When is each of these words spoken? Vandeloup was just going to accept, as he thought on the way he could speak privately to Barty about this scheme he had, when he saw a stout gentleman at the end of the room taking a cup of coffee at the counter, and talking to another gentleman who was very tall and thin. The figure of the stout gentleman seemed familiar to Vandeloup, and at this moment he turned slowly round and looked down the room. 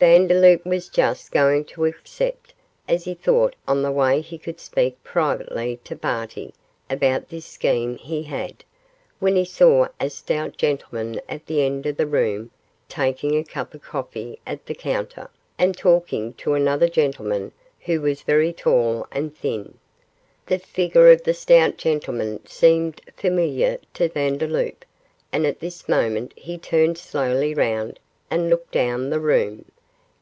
Vandeloup 0.00 0.66
was 0.66 0.90
just 0.90 1.32
going 1.32 1.64
to 1.64 1.86
accept, 1.86 2.52
as 2.86 3.04
he 3.04 3.14
thought 3.14 3.54
on 3.66 3.80
the 3.80 3.92
way 3.92 4.20
he 4.20 4.36
could 4.36 4.60
speak 4.60 5.02
privately 5.02 5.78
to 5.84 5.96
Barty 5.96 6.52
about 6.90 7.30
this 7.30 7.46
scheme 7.46 7.96
he 7.96 8.24
had, 8.24 8.64
when 9.18 9.34
he 9.34 9.46
saw 9.46 9.86
a 9.98 10.10
stout 10.10 10.58
gentleman 10.58 11.22
at 11.26 11.46
the 11.46 11.62
end 11.62 11.86
of 11.86 11.96
the 11.96 12.06
room 12.08 12.50
taking 12.86 13.34
a 13.34 13.44
cup 13.44 13.72
of 13.72 13.80
coffee 13.80 14.38
at 14.46 14.66
the 14.66 14.74
counter, 14.74 15.30
and 15.58 15.74
talking 15.74 16.34
to 16.34 16.52
another 16.52 16.88
gentleman 16.88 17.52
who 17.80 18.02
was 18.02 18.20
very 18.22 18.52
tall 18.52 19.06
and 19.10 19.34
thin. 19.34 19.78
The 20.44 20.58
figure 20.58 21.12
of 21.12 21.22
the 21.22 21.32
stout 21.32 21.78
gentleman 21.78 22.46
seemed 22.46 23.00
familiar 23.16 23.78
to 23.94 24.10
Vandeloup, 24.10 24.84
and 25.32 25.46
at 25.46 25.60
this 25.60 25.88
moment 25.88 26.34
he 26.36 26.58
turned 26.58 26.98
slowly 26.98 27.54
round 27.54 27.98
and 28.30 28.50
looked 28.50 28.72
down 28.72 29.08
the 29.08 29.20
room. 29.20 29.64